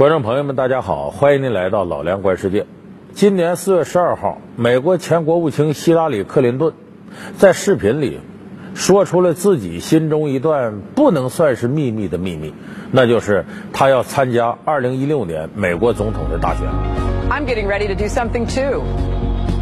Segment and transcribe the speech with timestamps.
[0.00, 2.64] 观众朋友们，大家好，欢迎您来到老梁观世界。
[3.12, 6.72] 今年四月十二号，美国前国务卿希拉里·克林顿
[7.36, 8.18] 在视频里
[8.74, 12.54] 说出了自己心中一段不能算是秘密的秘密，
[12.90, 13.44] 那就是
[13.74, 16.66] 他要参加二零一六年美国总统的大选。
[17.28, 18.82] I'm getting ready to do something too.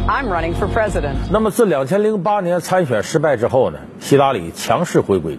[0.07, 1.15] I'm running for president.
[1.29, 5.37] 那么自两千零八年参选失败之后呢，希拉里强势回归。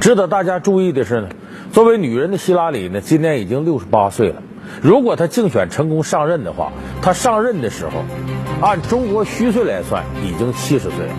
[0.00, 1.28] 值得大家注意的是呢，
[1.72, 4.42] 作为女人的希拉里呢，今年已经六十八岁了。
[4.80, 8.04] 如果她竞选成功上任的话，她上任的时候，
[8.60, 11.12] 按中国虚岁来算，已经七十岁了。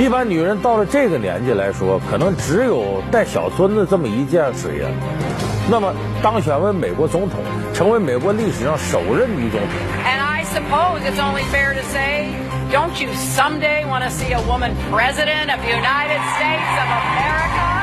[0.00, 4.86] 一般女人到了这个年纪来说，可能只有带小孙子这么一件事业。
[5.70, 7.40] 那么，当选为美国总统，
[7.72, 10.13] 成为美国历史上首任女总统。
[10.54, 12.30] Suppose it's only fair to say,
[12.70, 17.82] don't you someday want to see a woman president of the United States of America?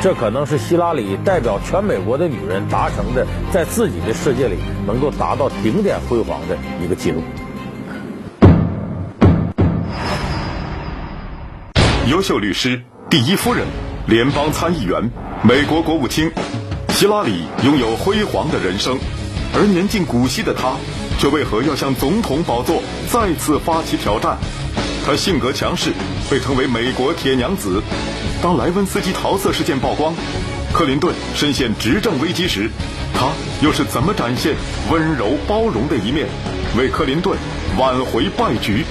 [0.00, 7.22] 这可能是希拉里代表全美国的女人达成的，在自己的世界里能够达到顶点辉煌的一个记录。
[12.06, 13.66] 优秀律师、第一夫人、
[14.06, 15.10] 联邦参议员、
[15.42, 16.32] 美国国务卿，
[16.88, 18.98] 希拉里拥有辉煌的人生，
[19.54, 20.72] 而年近古稀的她，
[21.20, 22.82] 却为何要向总统宝座
[23.12, 24.38] 再次发起挑战？
[25.04, 25.92] 她性格强势，
[26.30, 27.82] 被称为美国铁娘子。
[28.40, 30.14] 当莱温斯基桃色事件曝光，
[30.72, 32.70] 克林顿深陷执政危机时，
[33.12, 33.28] 她
[33.60, 34.54] 又是怎么展现
[34.90, 36.26] 温柔包容的一面，
[36.78, 37.36] 为克林顿
[37.76, 38.86] 挽回败局？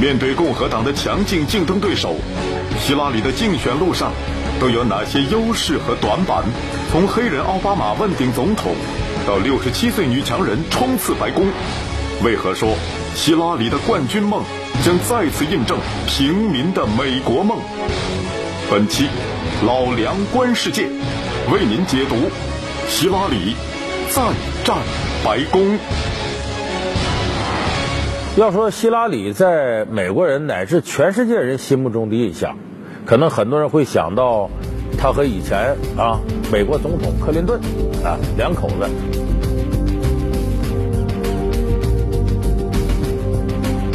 [0.00, 2.16] 面对共和党的强劲竞争对手，
[2.80, 4.10] 希拉里的竞选路上
[4.58, 6.44] 都有哪些优势和短板？
[6.90, 8.74] 从黑人奥巴马问鼎总统，
[9.26, 11.46] 到六十七岁女强人冲刺白宫，
[12.24, 12.74] 为何说
[13.14, 14.42] 希拉里的冠军梦
[14.84, 17.58] 将再次印证平民的美国梦？
[18.70, 19.06] 本期
[19.66, 20.86] 老梁观世界
[21.52, 22.16] 为您解读
[22.88, 23.54] 希拉里
[24.10, 24.22] 再
[24.64, 24.78] 战
[25.24, 25.78] 白宫。
[28.36, 32.56] 要说希拉里在美国人乃至全世界人心目中的印象，
[33.04, 34.48] 可能很多人会想到
[35.02, 36.20] 他和以前啊
[36.52, 37.60] 美国总统克林顿
[38.04, 38.88] 啊两口子，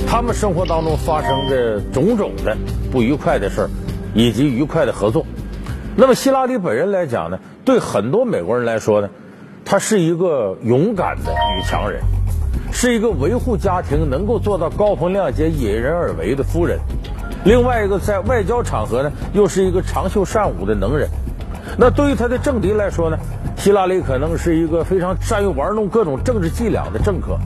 [0.06, 2.58] 他们生活当中发生的种种的
[2.92, 3.70] 不愉快的事儿，
[4.14, 5.26] 以及愉快的合作。
[5.96, 9.10] 那么希拉里本人来讲呢，对很多美国人来说呢，
[9.64, 12.02] 她是一个勇敢的女强人。
[12.74, 16.78] 是一个维护家庭能够做到高风亮节、引人而为的夫人，
[17.48, 21.08] 另外一个在外交场合呢，又是一个长袖善舞的能人。
[21.78, 23.18] 那对于他的政敌来说呢，
[23.56, 27.40] 希拉里可能是一个非常善于玩弄各种政治伎俩的政客。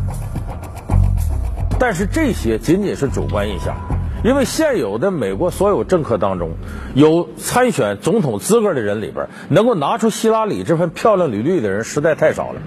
[1.77, 3.75] 但是这些仅仅是主观印象，
[4.23, 6.53] 因为现有的美国所有政客当中，
[6.95, 12.61] 有参选总统资格的人里边，能够拿出希拉里这份漂亮履历的人实在太少了。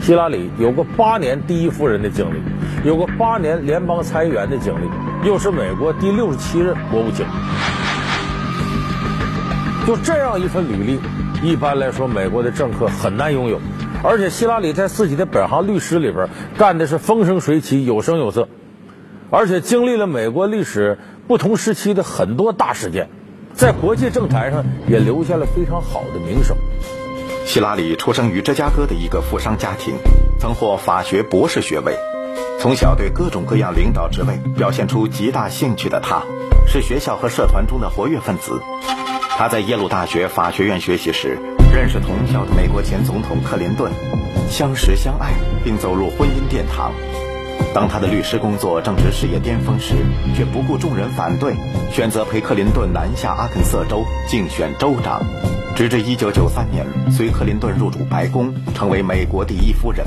[0.00, 2.40] 希拉里有过八年第一夫人的经历，
[2.84, 4.88] 有过八年联邦参议员的经历，
[5.22, 7.26] 又是美国第六十七任国务卿。
[9.86, 11.00] 就这样一份履历，
[11.42, 13.60] 一般来说美国的政客很难拥有。
[14.02, 18.48] 而且希拉里在自己的本行律师里边干的是风生水起、有声有色，
[19.30, 20.98] 而且经历了美国历史
[21.28, 23.10] 不同时期的很多大事件，
[23.52, 26.56] 在国际政坛上也留下了非常好的名声。
[27.44, 29.94] 希拉里出生于芝加哥的一个富商家庭，
[30.38, 32.09] 曾获法学博士学位。
[32.60, 36.22] 从小对各种各样领导职位表现出极大兴趣的他，
[36.66, 38.60] 是学校和社团中的活跃分子。
[39.30, 41.38] 他在耶鲁大学法学院学习时，
[41.72, 43.90] 认识同校的美国前总统克林顿，
[44.50, 45.32] 相识相爱，
[45.64, 46.92] 并走入婚姻殿堂。
[47.72, 49.94] 当他的律师工作正值事业巅峰时，
[50.36, 51.54] 却不顾众人反对，
[51.90, 55.22] 选择陪克林顿南下阿肯色州竞选州长。
[55.74, 60.04] 直至1993年，随克林顿入主白宫，成为美国第一夫人。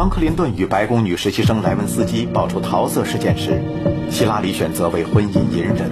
[0.00, 3.62] 当克林顿与白宫女实习生莱文斯基爆出桃色事件时，
[4.10, 5.90] 希拉里选择为婚姻隐忍，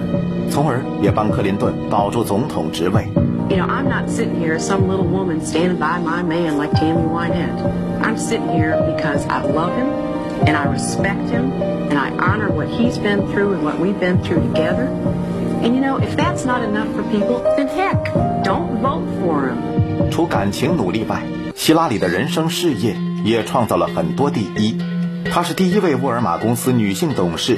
[0.49, 3.07] 从而也帮克林顿保住总统职位。
[3.51, 8.01] You know, I'm not sitting here some little woman standing by my man like Tammy Wynette.
[8.01, 9.85] I'm sitting here because I love him
[10.47, 14.17] and I respect him and I honor what he's been through and what we've been
[14.23, 14.87] through together.
[15.61, 18.11] And you know, if that's not enough for people, then heck,
[18.43, 20.09] don't vote for him.
[20.09, 21.21] 除感情努力外，
[21.53, 24.77] 希拉里的人生事业也创造了很多第一。
[25.31, 27.57] 她是第一位沃尔玛公司女性董事。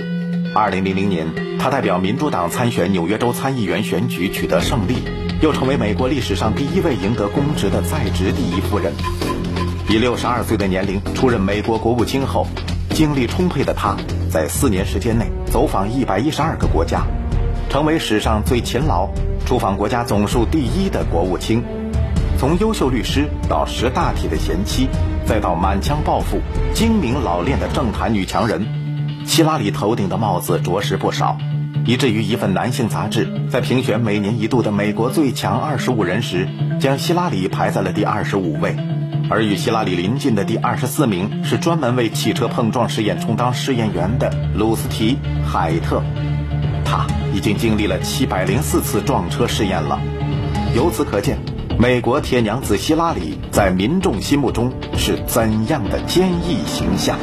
[0.54, 1.28] 2000年，
[1.60, 4.96] 她代表民主党参选纽约州参议员选举取得胜利，
[5.42, 8.94] 又成为美国历史上第一位赢得公职的在职第一夫人。
[9.90, 12.48] 以62岁的年龄出任美国国务卿后。
[12.94, 13.96] 精力充沛的她，
[14.30, 17.04] 在四年时间内走访一百一十二个国家，
[17.70, 19.08] 成为史上最勤劳、
[19.46, 21.64] 出访国家总数第一的国务卿。
[22.38, 24.90] 从优秀律师到识大体的贤妻，
[25.26, 26.40] 再到满腔抱负、
[26.74, 28.66] 精明老练的政坛女强人，
[29.26, 31.38] 希拉里头顶的帽子着实不少，
[31.86, 36.48] 以至于一份男性杂志在评选每年一度的美国最强二十五人时，
[36.80, 38.76] 将希拉里排在了第二十五位。
[39.30, 45.16] 而与希拉里邻近的第二十四名是专门为汽车碰撞试验充当试验员的鲁斯提·
[45.46, 46.04] 海特，
[46.84, 49.98] 他已经经历了七百零四次撞车试验了。
[50.76, 51.51] 由此可见。
[51.82, 57.18] 美国铁娘子希拉里在民众心目中是怎样的坚毅形象？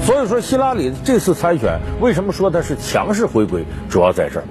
[0.00, 3.64] 所以说，希拉里这次参选，为什么说她是强势回归？
[3.90, 4.44] 主要在这儿，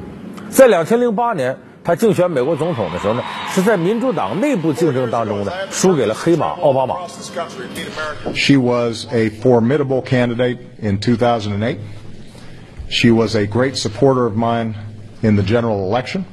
[0.49, 1.55] 在两千零八年
[1.85, 6.95] 她竞选美国总统的时候呢，是在民主党内部竞争当中呢，输给了黑马奥巴马。
[8.33, 11.77] She was a formidable candidate in 2008.
[12.88, 14.74] She was a great supporter of mine
[15.22, 16.24] in the general election.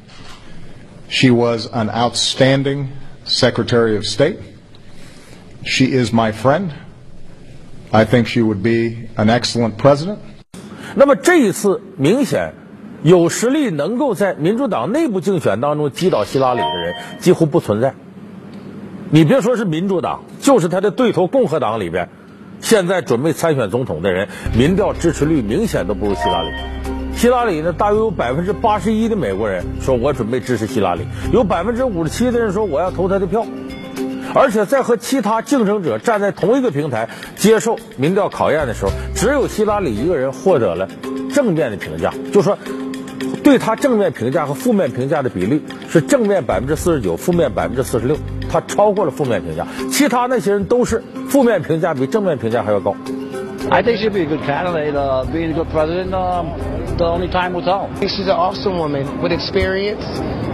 [1.10, 2.90] She was an outstanding
[3.25, 4.40] Secretary of State.
[5.64, 6.72] She is my friend.
[7.92, 10.18] I think she would be an excellent president.
[10.96, 12.54] 那么这一次明显
[13.04, 17.94] 有实力能够在民主党内部竞选当中击倒希拉里的人几乎不存在。
[19.12, 22.10] 你别说是民主党，就是他的对头共和党里边。
[22.62, 26.49] 现在准备参选总统的人，民调支持率明显都不如希拉里。
[27.14, 33.44] 希拉里呢，大约有百分之八十一的美国人说我准备支持希拉里，有百分之五十七的人说我要投他的票。
[34.35, 40.88] 而且在和其他竞争者站在同一个平台接受民调考验的时候，只有希拉里一个人获得了
[41.35, 42.56] 正面的评价，就说
[43.44, 48.17] 对他正面评价和负面评价的比例是正面百分之四十九，负面百分之四十六。
[48.49, 52.96] 他超过了负面评价，其他那些人都是负面评价比正面评价还要高。
[53.69, 56.14] I think she'll be a good candidate, uh, being a good president.
[56.14, 56.56] Um,
[56.98, 57.90] the only time will tell.
[58.00, 60.06] She's an awesome woman with experience.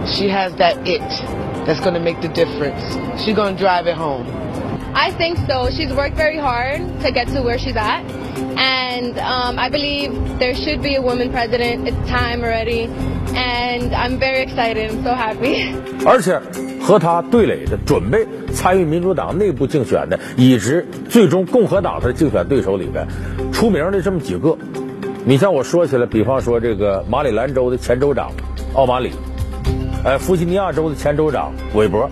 [0.09, 1.01] She has that it
[1.65, 2.81] that's going to make the difference.
[3.23, 4.25] She's going to drive it home.
[4.95, 5.69] I think so.
[5.69, 8.03] She's worked very hard to get to where she's at.
[8.56, 11.88] And um, I believe there should be a woman president.
[11.88, 12.88] It's time already.
[13.34, 14.90] And I'm very excited.
[14.90, 15.66] I'm so happy.
[16.04, 16.40] 而且
[16.80, 23.06] 和他对垒的、准备参与民主党内部竞选的，以及最终共和党的竞选对手里边，
[23.52, 24.56] 出名的这么几个，
[25.24, 28.32] 你像我说起来，比方说这个马里兰州的前州长
[28.74, 29.12] 奥马里，
[30.04, 32.08] 哎，弗吉尼亚州的前州长韦伯，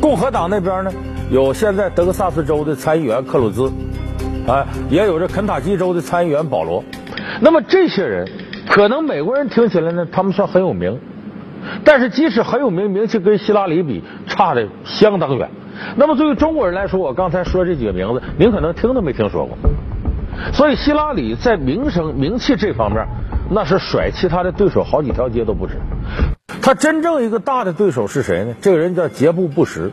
[0.00, 0.92] 共和党那边呢，
[1.30, 3.70] 有现在德克萨斯州的参议员克鲁兹，
[4.46, 6.84] 啊，也有这肯塔基州的参议员保罗。
[7.40, 8.28] 那么这些人，
[8.68, 10.98] 可能美国人听起来呢，他们算很有名。
[11.84, 15.50] 但是，即使很有名，名气跟希拉里比差的相当远。
[15.96, 19.58] 那么，对于中国人来说，我刚才说这几个名字，您可能听都没听说过。
[20.52, 23.04] 所以，希拉里在名声、名气这方面，
[23.50, 25.74] 那是甩其他的对手好几条街都不止。
[26.62, 28.54] 他真正一个大的对手是谁呢？
[28.60, 29.90] 这个人叫杰布·布什。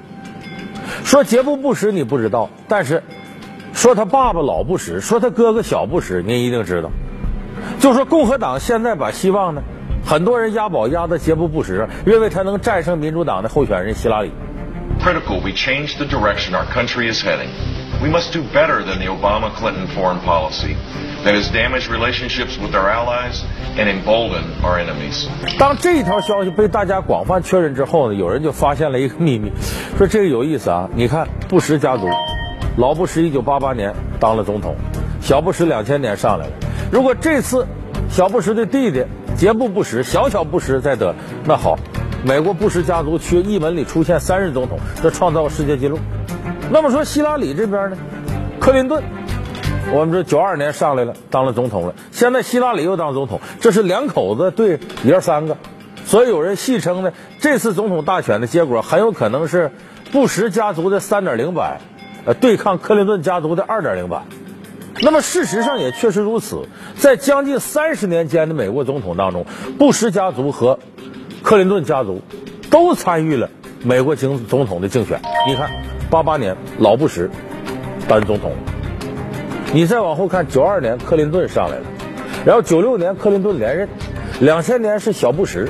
[1.03, 3.01] 说杰布·布什你不知道，但是
[3.73, 6.89] 说他爸爸老布什，说他哥哥小布什，您一定知道。
[7.79, 9.61] 就说共和党现在把希望呢？
[10.05, 14.31] 很多人押宝押的杰布·布什，认为他能战胜民主党的候选人希拉里。
[15.01, 17.49] Critical, we change the direction our country is heading.
[18.01, 20.75] We must do better than the Obama-Clinton foreign policy
[21.23, 23.43] that has damaged relationships with our allies
[23.77, 25.27] and emboldened our enemies.
[25.57, 29.51] 当这一条消息被大家广泛确认之后呢，有人就发现了一个秘密，
[29.97, 30.89] 说这个有意思啊！
[30.95, 32.07] 你看布什家族，
[32.75, 34.75] 老布什一九八八年当了总统，
[35.21, 36.51] 小布什两千年上来了。
[36.91, 37.67] 如果这次
[38.09, 39.05] 小布什的弟弟
[39.37, 41.13] 杰布·布什，小小布什再得，
[41.45, 41.77] 那好，
[42.25, 45.99] 美国布什家族缺一门里出现三任总统，这创造世界纪录。
[46.71, 47.97] 那么说希拉里这边呢，
[48.59, 49.03] 克林顿，
[49.91, 55.57] 我们说九二年上来了，当了总统了，现在希拉里又当总统，这是两口子对爷三个，
[56.05, 59.71] 所以有人戏称呢，这次总统大选的结果很有可能是
[60.11, 61.81] 布什家族的三点零版，
[62.25, 64.23] 呃，对抗克林顿家族的二点零版。
[65.01, 69.45] 那么事实上也确实如此，在将近三十年间的美国总统当中，
[69.79, 70.79] 布什家族和
[71.41, 72.21] 克林顿家族
[72.69, 73.49] 都参与了
[73.83, 75.19] 美国总统的竞选。
[75.47, 75.71] 你看，
[76.09, 77.29] 八八年老布什
[78.07, 78.53] 当总统，
[79.73, 81.85] 你再往后看，九二年克林顿上来了，
[82.45, 83.89] 然后九六年克林顿连任，
[84.39, 85.67] 两千年是小布什，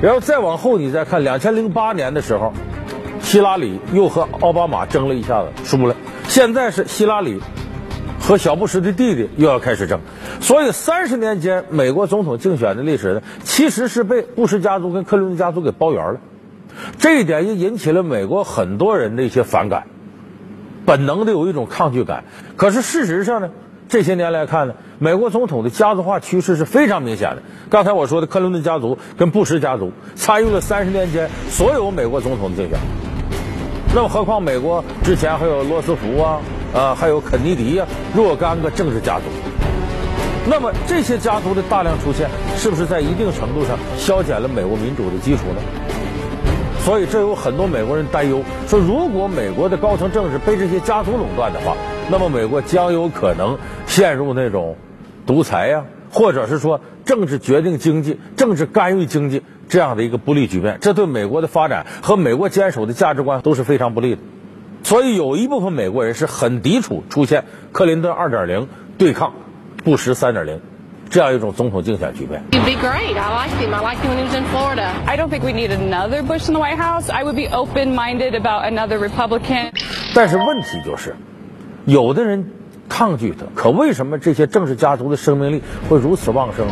[0.00, 2.52] 然后再往后你再看，两千零八年的时候，
[3.24, 5.96] 希拉里又和奥巴马争了一下子输了，
[6.28, 7.40] 现在是希拉里。
[8.20, 10.00] 和小布什的弟弟又要开始争，
[10.40, 16.20] 所以三十年间美国总统竞选的历史呢，其实是被布什家族跟克林顿家族给包圆了。
[16.96, 19.88] 这一点也引起了美国很多人的一些反感，
[20.86, 22.24] 本能的有一种抗拒感。
[22.56, 23.50] 可是事实上呢，
[23.90, 27.42] 这些年来看呢，美国总统的家族化趋势是非常明显的。
[27.68, 32.78] 刚才我说的克林顿家族跟布什家族参与了三十年间所有美国总统的竞选，
[33.94, 36.40] 那么何况美国之前还有罗斯福啊，
[36.74, 39.26] 啊，还有肯尼迪呀，若干个政治家族。
[40.50, 45.62] 那么这些家族的大量出现，是不是在一定程度上消减了美国民主的基础呢？
[46.80, 51.76] 所以这有很多美国人担忧，说如果美国的高层政治被这些家族垄断的话，
[52.10, 54.76] 那么美国将有可能陷入那种
[55.24, 55.84] 独裁呀，
[56.14, 60.78] 或者是说政治决定经济、政治干预经济这样的一个不利局面。
[60.80, 64.22] 这对美国的发展和美国坚守的价值观都是非常不利的。
[64.84, 69.34] 所以有一部分美国人是很抵触出现克林顿二点零对抗。
[69.82, 70.62] 布什三点零，
[71.10, 72.42] 这样一种总统竞选局面。
[72.52, 73.18] He'd be great.
[73.18, 73.74] I liked him.
[73.74, 74.88] I liked him when he was in Florida.
[75.04, 77.10] I don't think we need another Bush in the White House.
[77.12, 79.72] I would be open-minded about another Republican.
[80.14, 81.16] 但是问题就是，
[81.84, 82.50] 有的人
[82.88, 86.66] 抗拒他，可为什么这些政治家族的生命力会如此旺盛？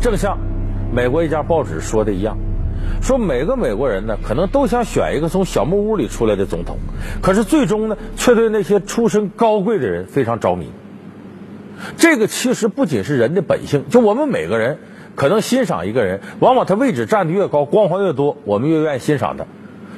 [0.00, 0.38] 正像
[0.92, 2.36] 美国一家报纸说的一样，
[3.00, 6.78] 说每个美国人呢，可能都想选一个从小木屋里出来的总统，
[7.20, 10.72] 可是最终呢，却对那些出身高贵的人非常着迷。
[11.96, 14.78] 这个其实不仅是人的本性，就我们每个人
[15.14, 19.44] 可能欣赏一个人，往往他位置站得越高，光环越多，我们越愿意欣赏他。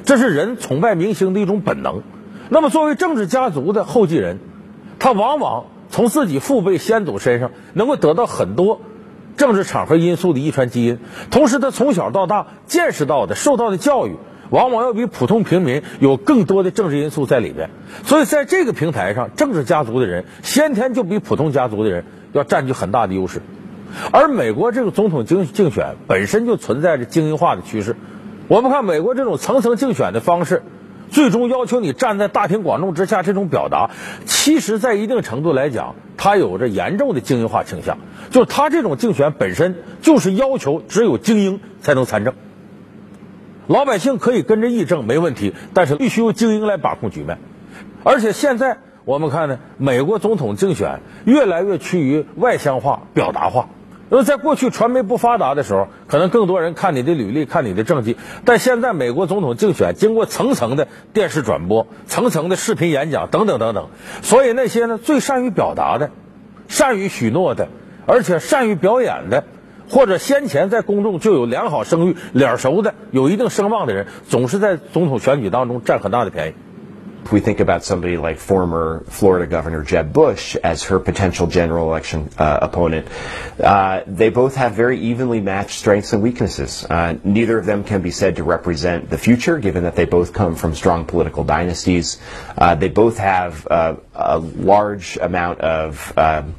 [0.05, 2.01] 这是人崇拜明星的一种本能。
[2.49, 4.39] 那么，作为政治家族的后继人，
[4.99, 8.81] 他往往从自己父辈先祖身上能够得到很多。
[9.35, 10.99] 政治场合因素的遗传基因，
[11.31, 14.17] 同时他从小到大见识到的、受到的教育，
[14.49, 17.69] 往往要比普通平民有更多的政治因素在里边。
[18.03, 23.41] 所以在这个平台上，政治家族的人先天就比普通家族的人要占据很大的优势。
[24.11, 27.95] 而美国这个总统竞竞选本身就存在着精英化的趋势。
[28.47, 30.63] 我们看美国这种层层竞选的方式。
[31.11, 33.91] 最终要求你站在大庭广众之下，这种表达，
[34.25, 37.99] 其实在一定程度来讲，它有着严重的精英化倾向。
[38.31, 42.33] 就是他这种竞选本身就是要求只有精英才能参政，
[43.67, 47.39] 老百姓可以跟着议政没问题，但是必须由精英来把控局面。
[48.03, 53.69] 而且现在我们看呢，美国总统竞选越来越趋于外向化、表达化。
[54.11, 58.15] 因为在过去传媒不发达的时候，可能更多人看你的履历、看你的政绩。
[58.45, 63.89] 但现在美国总统竞选经过层层的电视转播、层层的视频演讲等等等等，
[64.21, 66.11] 所以那些呢最善于表达的、
[66.67, 67.69] 善于许诺的，
[68.05, 69.45] 而且善于表演的，
[69.92, 76.54] 或者先前在公众就有良好声誉、脸熟的、有一定声望的人，总是在总统选举当中占很大的便宜。
[77.24, 82.30] If we think about somebody like former Florida Governor Jeb Bush as her potential general election
[82.38, 83.06] uh, opponent,
[83.62, 86.86] uh, they both have very evenly matched strengths and weaknesses.
[86.88, 90.32] Uh, neither of them can be said to represent the future, given that they both
[90.32, 92.18] come from strong political dynasties.
[92.56, 96.54] Uh, they both have uh, a large amount of um,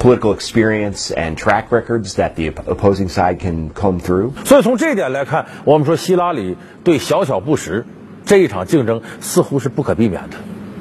[0.00, 4.32] political experience and track records that the opposing side can comb through.
[4.44, 7.84] 所以从这一点来看，我们说希拉里对小小布什
[8.24, 10.38] 这一场竞争似乎是不可避免的。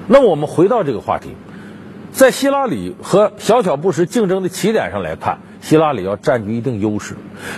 [0.07, 1.35] 那我们回到这个话题，
[2.13, 7.15] 在希拉里和小小布什竞争的起点上来看，希拉里要占据一定优势。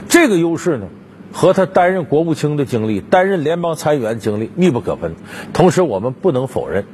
[0.09, 0.87] 这个优势呢，
[1.31, 5.15] 和他担任国务卿的经历、担任联邦参议员经历密不可分。
[5.53, 6.85] 同时，我们不能否认，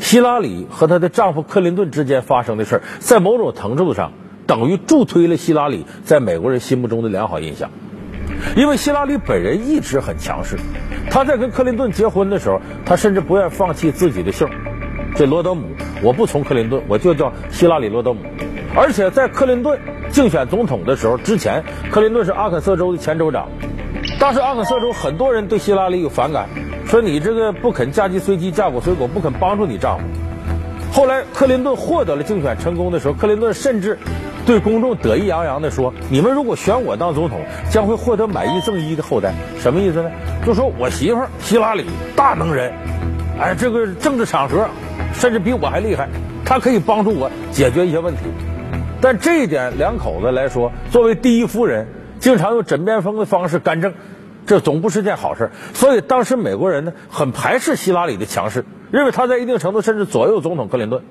[0.00, 4.12] 希拉里和她的丈夫克林顿之间发生的事儿，在某种程度上
[4.46, 7.70] 等于助推了希拉里在美国人心目中的良好印象。
[8.56, 10.56] 因为希拉里本人一直很强势，
[11.10, 14.48] 她在跟克林顿结婚的时候，她甚至不愿放弃自己的姓，
[15.14, 15.68] 这罗德姆，
[16.02, 18.20] 我不从克林顿，我就叫希拉里罗德姆。
[18.74, 19.78] 而且在克林顿
[20.10, 23.48] 竞选总统的时候之前，克林顿是阿肯色州的前州长，
[24.18, 26.48] 当时阿肯色州很多人对希拉里有反感，
[26.92, 30.04] 说你这个不肯嫁鸡随鸡，嫁狗随狗，不肯帮助你丈夫。
[30.92, 33.98] 后来克林顿获得了竞选成功的时候，克林顿甚至。
[34.44, 39.32] 对公众得意洋洋地说：“你们如果选我当总统，将会获得买一赠一的后代。
[39.56, 40.10] 什么意思呢？
[40.44, 42.72] 就说我媳妇希拉里大能人，
[43.40, 44.68] 哎，这个政治场合
[45.14, 46.08] 甚至比我还厉害，
[46.44, 48.22] 她可以帮助我解决一些问题。
[49.00, 51.86] 但这一点，两口子来说，作为第一夫人，
[52.18, 53.94] 经常用枕边风的方式干政，
[54.46, 55.50] 这总不是件好事。
[55.74, 61.02] 所以当时美国人呢，很排斥希拉里的强势，认为他在一定程度甚至左右总统克林顿。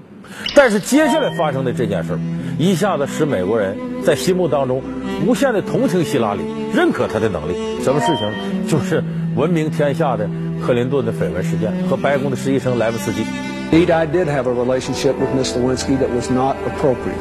[0.55, 2.19] 但是接下来发生的这件事儿。”
[2.59, 4.83] 一下子使美国人在心目当中
[5.25, 6.41] 无限的同情希拉里，
[6.75, 7.81] 认可他的能力。
[7.81, 8.67] 什么事情？
[8.67, 9.03] 就是
[9.35, 10.29] 闻名天下的
[10.63, 13.23] 克林顿的绯闻事件和白宫的实习生莱文斯基。
[13.71, 17.17] Indeed, I did have a relationship with Miss Lewinsky that was not appropriate.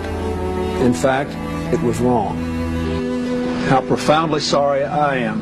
[0.84, 1.30] In fact,
[1.72, 2.36] it was wrong.
[3.70, 5.40] How profoundly sorry I am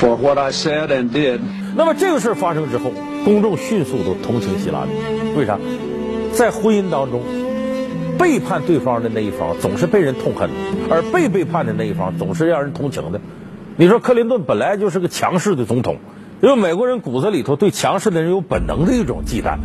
[0.00, 1.40] for what I said and did.
[1.76, 2.92] 那么这个事儿发生之后，
[3.24, 4.90] 公众迅速都同情希拉里，
[5.36, 5.58] 为啥？
[6.32, 7.22] 在婚姻当中，
[8.18, 10.50] 背叛对方的那一方总是被人痛恨，
[10.90, 13.20] 而被背叛的那一方总是让人同情的。
[13.76, 15.98] 你说克林顿本来就是个强势的总统，
[16.40, 19.58] 因为美国人骨子里头对强势的人有本能的一种忌惮。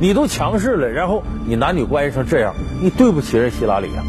[0.00, 4.02] 你都强势了，然后你男女关系成这样，你对不起人希拉里啊。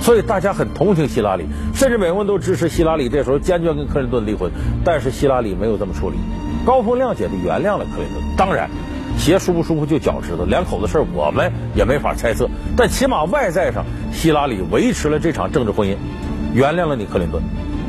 [0.00, 4.50] 所以大家很同情希拉里，甚至美国人都支持希拉里这时候坚决跟克林顿离婚。
[4.84, 6.16] 但是希拉里没有这么处理，
[6.64, 8.36] 高风亮节的原谅了克林顿。
[8.36, 8.70] 当然，
[9.18, 12.48] 鞋舒不舒服就脚知道，两口子事儿我们也没法猜测。
[12.76, 15.96] 但起码外在上，希拉里维持了这场政治婚姻，
[16.54, 17.42] 原谅了你克林顿。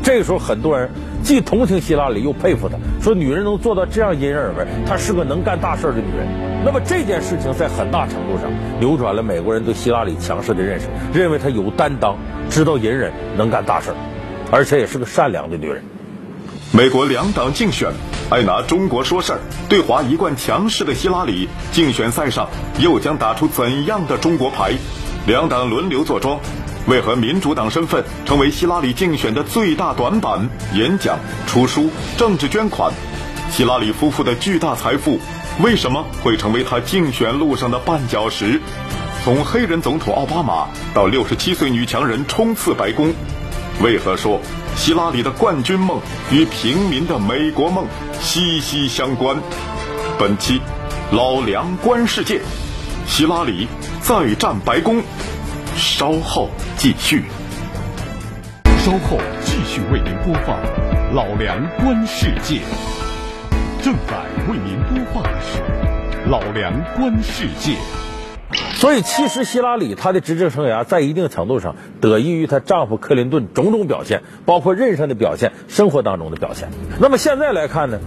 [0.04, 0.90] 这个时候，很多人
[1.24, 6.28] 既同情希拉里，又佩服她，说女人能做到这样隐忍而为，她是个能干大事的女人。
[6.66, 12.18] 那么这件事情在很大程度上扭转了美国人对希拉里强势的认识，认为她有担当，
[12.50, 13.92] 知道隐忍，能干大事，
[14.52, 15.84] 而且也是个善良的女人。
[16.74, 17.92] 美国两党竞选，
[18.30, 24.72] 爱拿中国说事儿，对华一贯强势的希拉里，竞选赛上又将打出怎样的中国牌？
[25.28, 26.40] 两党轮流坐庄，
[26.88, 30.50] 为何民主党身份成为希拉里竞选的最大短板？
[30.74, 32.92] 演讲、出书、政治捐款，
[33.52, 35.20] 希拉里夫妇的巨大财富，
[35.62, 38.60] 为什么会成为他竞选路上的绊脚石？
[39.24, 43.14] 从黑人总统奥巴马到六十七岁女强人冲刺白宫，
[43.84, 44.42] 为何说
[44.76, 46.00] 希拉里的冠军梦
[46.32, 47.86] 与平民的美国梦
[48.20, 49.38] 息息相关？
[50.18, 50.60] 本期
[51.12, 52.42] 老梁观世界，
[53.06, 53.68] 希拉里
[54.02, 55.04] 再战白宫，
[55.76, 57.24] 稍后继续。
[58.84, 60.58] 稍后继续为您播放
[61.14, 62.62] 老梁观世界。
[63.84, 64.18] 正在
[64.50, 65.60] 为您播放的是
[66.30, 67.76] 老梁观世界。
[68.74, 76.70] 所以，其实希拉里她的执政生涯在一定程度上得益于她丈夫克林顿种种表现，包括任上的表现、生活当中的表现。
[77.00, 78.00] 那么现在来看呢，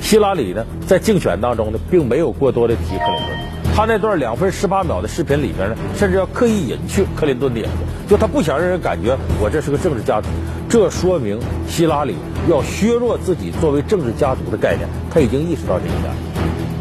[0.00, 3.51] 希拉里呢在竞选当中呢，并没有过多的提克林顿。
[3.74, 7.70] 他那段两分十八秒的视频里边呢，甚至要刻意隐去克林顿的影子，
[8.06, 10.28] 就他不想让人感觉我这是个政治家族。
[10.68, 12.14] 这说明希拉里
[12.50, 16.12] 要削弱自己作为政治家族的概念，他已经意识到这一点。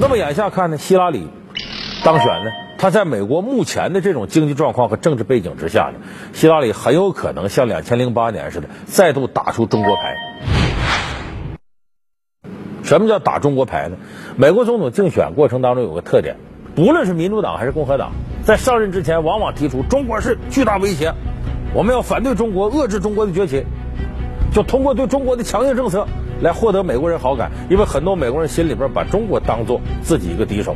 [0.02, 1.30] 那么眼下看呢，希拉里
[2.04, 2.52] 当选呢？
[2.78, 6.00] 他在美国目前的这种经济状况和政治背景之下呢，
[6.34, 10.18] 希拉里很有可能像两千零八年似的，再度打出中国牌。
[12.84, 13.96] 什么叫打中国牌呢？
[14.36, 16.36] 美国总统竞选过程当中有个特点，
[16.82, 18.12] 无论是民主党还是共和党，
[18.44, 21.14] 在上任之前往往提出中国是巨大威胁，
[21.76, 23.64] 我们要反对中国，遏制中国的崛起，
[24.52, 26.08] 就通过对中国的强硬政策
[26.42, 30.76] 来获得美国人好感，因为很多美国人心里边把中国当做自己一个敌手。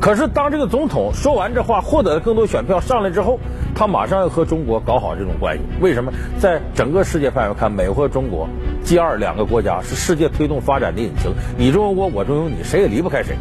[0.00, 3.38] 可是，当这个总统说完这话，获得了更多选票上来之后，
[3.72, 5.62] 他马上要和中国搞好这种关系。
[5.80, 6.12] 为什么？
[6.40, 8.48] 在整个世界范围看，美国和中国
[8.82, 13.36] G 二两个国家是世界推动发展的引擎，你中有我，我中有你，谁也离不开谁，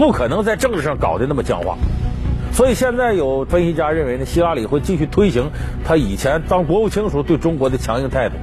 [0.00, 1.76] 不可能在政治上搞得那么僵化。
[2.54, 5.50] 所以现在有分析家认为呢，希拉里会继续推行
[5.84, 8.36] 他以前当国务卿时候对中国的强硬态度。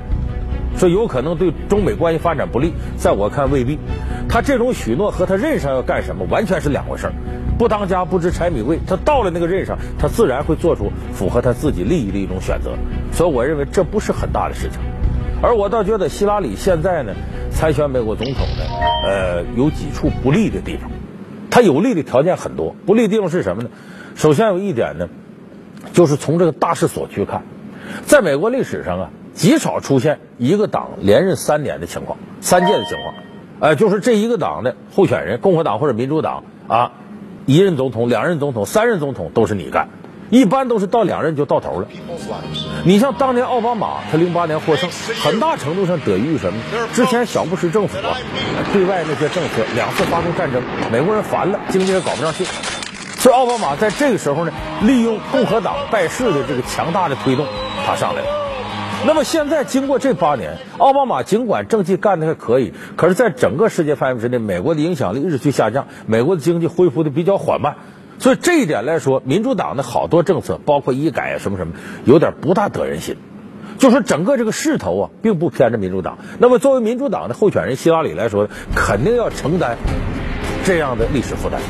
[0.76, 3.80] 所以有可能对中美关系发展不利，在我看未必。
[4.30, 7.14] 他这种许诺和他任上要干什么完全是两回事儿。
[7.58, 12.74] 不当家不知柴米贵，他到了那个任上，他自然会做出符合他自己利益的一种选择。
[13.12, 14.80] 所以我认为这不是很大的事情。
[15.42, 17.14] 而我倒觉得希拉里现在呢
[17.50, 18.64] 参选美国总统呢，
[19.08, 20.92] 呃，有几处不利的地方。
[21.58, 23.72] 它有利的条件很多，不利的地方是什么呢？
[24.14, 25.10] 首先有一点呢，
[25.92, 27.46] 就是从这个大势所趋看，
[28.06, 29.10] 在美国历史上啊。
[29.34, 33.16] 极少出现一个党连任三年的情况，三届的情况，
[33.60, 36.92] 呃，就是这一个党的候选人，共和党或者民主党啊，
[37.48, 39.90] 一任总统、两任总统、三任总统都是你干，
[40.30, 41.88] 一般都是到两任就到头了。
[42.84, 44.90] 你像当年奥巴马，他零八年获胜，
[45.24, 46.60] 很大程度上得益于什么？
[46.94, 48.18] 之前小布什政府啊，
[48.74, 50.62] 对外那些政策两次发动战争，
[50.92, 52.46] 美国人烦了，经济也搞不上去，
[53.18, 57.46] 所以奥巴马在这个时候呢，利用共和党败势的这个强大的推动，
[57.86, 58.28] 他上来了。
[59.06, 67.76] 那么现在经过这八年，奥巴马尽管政绩干得还可以，可是在整个世界范围之内，美国的影响力日趋下降，美国的经济恢复的比较缓慢，
[68.20, 71.74] 所以这一点来说，民主党的好多政策，包括医改啊什么什么，
[72.06, 73.16] 有点不大得人心。
[73.78, 76.18] 就说整个这个势头啊，并不偏着民主党。
[76.40, 79.78] 那么作为民主党的候选人希拉里来说，肯定要承担
[80.66, 81.62] 这样的历史负担。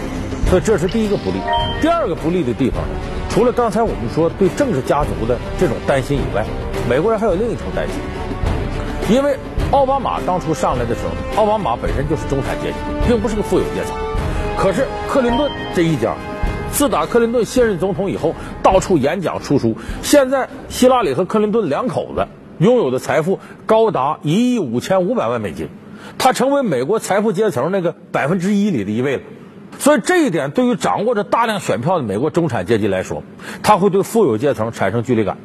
[0.50, 1.38] 所以这是第一个不利。
[1.82, 2.96] 第二个不利的地方呢，
[3.30, 6.46] 除了刚才我们说对政治家族的这种担心以外，
[6.90, 9.38] 美国人还有另一层担心，因为
[9.72, 13.94] 奥巴马当初上来的时候，奥巴马本身就是中产阶级，并不是个富有阶层。
[14.58, 16.16] 可是克林顿这一家，
[16.78, 19.76] 自打克林顿卸任总统以后，到处演讲出书。
[20.04, 22.28] 现在希拉里和克林顿两口子
[22.60, 25.70] 拥有的财富高达一亿五千五百万美金，
[26.20, 29.24] 他成为美国财富阶层那个百分之一里的一位了。
[29.80, 33.24] 所以这一点对于掌握着大量选票的美国中产阶级来说，
[33.64, 35.40] 他会对富有阶层产生距离感。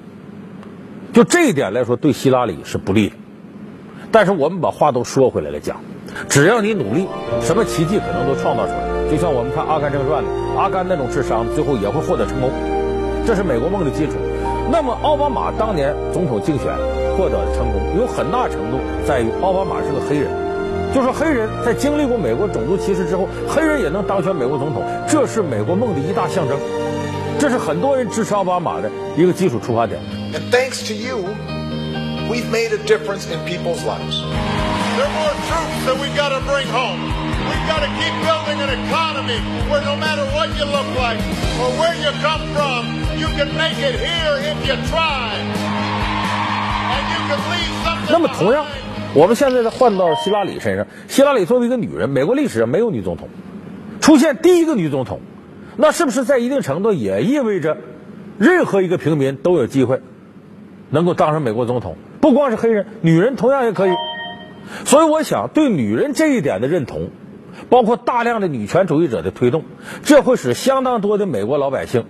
[1.14, 3.14] 就这一点来说，对希拉里是不利的。
[4.10, 5.80] 但是我们把话都说回来了讲，
[6.28, 7.06] 只要你努力，
[7.40, 9.01] 什么奇迹可能都创造出来。
[9.12, 12.48] 就像我们看《阿甘正传》里，阿甘那种智商，最后也会获得成功，
[13.26, 14.14] 这是美国梦的基础。
[14.70, 16.72] 那么奥巴马当年总统竞选
[17.14, 20.32] 获得成功，有很大程度在于奥巴马是个黑人，
[20.94, 26.56] 就说黑人在经历过美国种族歧视之后，黑人也能当选美国总统，这是美国梦的一大象征，
[27.38, 30.00] 这是很多人支持奥巴马的一个基础出发点。
[30.32, 31.28] And thanks to you.
[32.32, 34.22] we've made a difference in people's lives.
[34.96, 37.31] There are more troops that we've got to bring home.
[37.52, 39.36] We've got to keep building an economy
[39.68, 41.20] where no matter what you look like
[41.60, 42.86] or where you come from,
[43.20, 45.36] you can make it here if you try.
[46.88, 48.64] And you can leave something 那么同样，
[49.14, 53.28] 我们现在再换到希拉里身上，希拉里作为一个女人，美国历史上没有女总统，
[54.00, 55.20] 出现第一个女总统，
[55.76, 57.76] 那是不是在一定程度也意味着，
[58.38, 60.00] 任何一个平民都有机会
[60.88, 61.96] 能够当上美国总统？
[62.18, 63.90] 不光是黑人，女人同样也可以。
[64.86, 67.10] 所以我想，对女人这一点的认同，
[67.70, 69.64] 包括大量的女权主义者的推动，
[70.02, 72.04] 这会使相当多的美国老百姓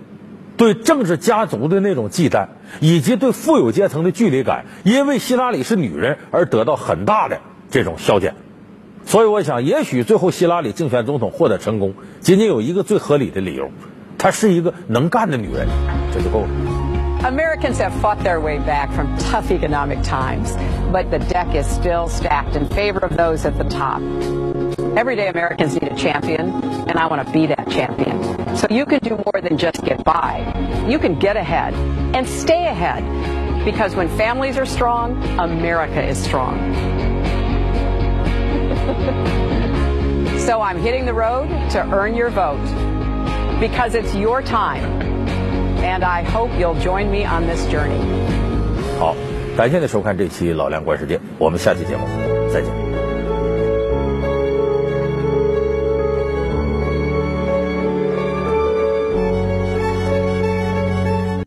[0.57, 2.47] 对政治家族的那种忌惮，
[2.79, 7.39] 以及对富有阶层的距离感，因为希拉里是女人而得到很大的
[7.71, 8.35] 这种消减。
[9.05, 13.69] 所以我想，也许最后希拉里竞选总统获得成功，仅仅有一个最合理的理由：
[14.17, 15.67] 她是一个能干的女人，
[16.13, 16.47] 这就够了。
[17.23, 20.55] Americans have fought their way back from tough economic times,
[20.91, 24.01] but the deck is still stacked in favor of those at the top.
[24.96, 26.50] Everyday Americans need a champion,
[26.88, 28.56] and I want to be that champion.
[28.56, 30.42] So you can do more than just get by.
[30.88, 31.74] You can get ahead
[32.14, 33.04] and stay ahead.
[33.64, 36.58] Because when families are strong, America is strong.
[40.38, 42.64] so I'm hitting the road to earn your vote.
[43.60, 44.84] Because it's your time
[45.84, 48.00] and I hope you'll join me on this journey.
[48.98, 49.14] 好，
[49.56, 52.06] 感谢您收看这期《老梁观世界》，我们下期节目
[52.52, 52.81] 再见。